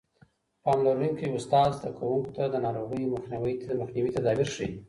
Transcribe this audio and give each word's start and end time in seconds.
پاملرونکی 0.63 1.25
استاد 1.35 1.71
زده 1.79 1.89
کوونکو 1.97 2.31
ته 2.37 2.43
د 2.49 2.55
ناروغیو 2.65 3.13
مخنیوي 4.05 4.11
تدابیر 4.17 4.47
ښيي. 4.55 4.69